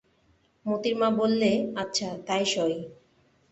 [0.65, 1.51] মোতির মা বললে,
[1.75, 2.75] আচ্ছা, তাই সই।